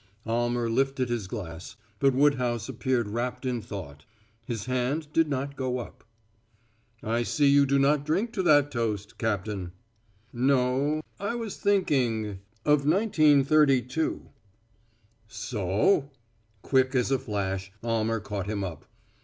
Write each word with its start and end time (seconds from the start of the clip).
Almer 0.25 0.67
lifted 0.67 1.09
his 1.09 1.27
glass, 1.27 1.75
but 1.99 2.15
Woodhouse 2.15 2.67
appeared 2.67 3.07
wrapped 3.07 3.45
in 3.45 3.61
thought; 3.61 4.03
his 4.43 4.65
hand 4.65 5.07
did 5.13 5.29
not 5.29 5.55
go 5.55 5.77
up. 5.77 6.03
"I 7.03 7.21
see 7.21 7.45
you 7.45 7.67
do 7.67 7.77
not 7.77 8.03
drink 8.03 8.33
to 8.33 8.41
that 8.41 8.71
toast, 8.71 9.19
Captain." 9.19 9.73
"No 10.33 11.01
I 11.19 11.35
was 11.35 11.57
thinking 11.57 12.39
of 12.65 12.83
1932." 12.83 14.27
"So?" 15.27 16.09
Quick 16.63 16.95
as 16.95 17.11
a 17.11 17.19
flash 17.19 17.71
Almer 17.83 18.19
caught 18.19 18.47
him 18.47 18.63
up. 18.63 18.85